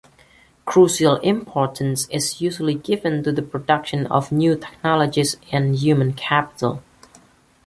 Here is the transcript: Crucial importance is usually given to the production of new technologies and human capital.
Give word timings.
Crucial 0.65 1.17
importance 1.17 2.07
is 2.09 2.41
usually 2.41 2.73
given 2.73 3.21
to 3.23 3.31
the 3.31 3.43
production 3.43 4.07
of 4.07 4.31
new 4.31 4.55
technologies 4.55 5.37
and 5.51 5.75
human 5.75 6.13
capital. 6.13 6.81